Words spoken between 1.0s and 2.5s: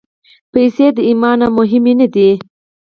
ایمان نه مهمې نه دي.